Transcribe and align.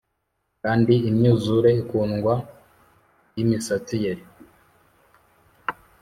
kandi 0.63 0.93
imyuzure 1.09 1.69
ikundwa 1.81 2.33
yimisatsi 3.35 3.95
ye. 4.03 4.13